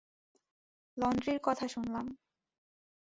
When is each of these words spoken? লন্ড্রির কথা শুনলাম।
লন্ড্রির 0.97 1.39
কথা 1.43 1.65
শুনলাম। 1.67 2.05